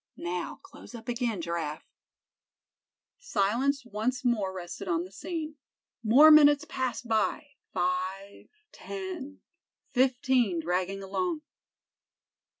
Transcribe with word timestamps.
Now, 0.17 0.55
close 0.63 0.95
up 0.95 1.07
again, 1.07 1.41
Giraffe." 1.43 1.85
Silence 3.19 3.85
once 3.85 4.25
more 4.25 4.51
rested 4.51 4.87
on 4.87 5.03
the 5.03 5.11
scene. 5.11 5.57
More 6.03 6.31
minutes 6.31 6.65
passed 6.67 7.07
by—five, 7.07 8.47
ten, 8.71 9.41
fifteen 9.91 10.59
dragging 10.59 11.03
along. 11.03 11.43